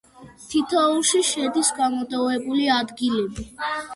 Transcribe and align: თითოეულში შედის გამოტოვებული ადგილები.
თითოეულში 0.53 1.21
შედის 1.27 1.69
გამოტოვებული 1.81 2.65
ადგილები. 2.79 3.49